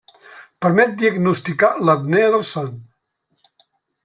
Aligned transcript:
Permet 0.65 0.95
diagnosticar 1.01 1.71
l'apnea 1.91 2.33
del 2.37 2.47
son. 2.55 2.73